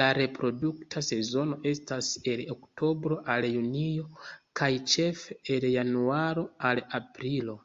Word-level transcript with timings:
La 0.00 0.06
reprodukta 0.16 1.02
sezono 1.06 1.56
estas 1.70 2.12
el 2.34 2.42
oktobro 2.56 3.18
al 3.36 3.48
junio 3.56 4.08
kaj 4.62 4.72
ĉefe 4.94 5.40
el 5.58 5.72
januaro 5.78 6.48
al 6.72 6.86
aprilo. 7.04 7.60